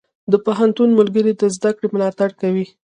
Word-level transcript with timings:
د 0.31 0.33
پوهنتون 0.45 0.89
ملګري 0.99 1.33
د 1.41 1.43
زده 1.55 1.71
کړې 1.77 1.87
ملاتړ 1.95 2.29
کوي. 2.41 2.65